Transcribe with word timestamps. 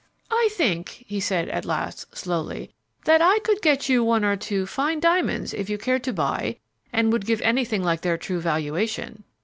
"I 0.31 0.49
think," 0.53 1.03
he 1.05 1.19
said 1.19 1.47
at 1.49 1.63
last, 1.63 2.17
slowly, 2.17 2.73
"that 3.05 3.21
I 3.21 3.37
could 3.43 3.61
get 3.61 3.87
you 3.87 4.03
one 4.03 4.25
or 4.25 4.35
two 4.35 4.65
fine 4.65 4.99
diamonds 4.99 5.53
if 5.53 5.69
you 5.69 5.77
cared 5.77 6.03
to 6.05 6.11
buy 6.11 6.57
and 6.91 7.13
would 7.13 7.27
give 7.27 7.39
anything 7.41 7.83
like 7.83 8.01
their 8.01 8.17
true 8.17 8.39
valuation." 8.41 9.23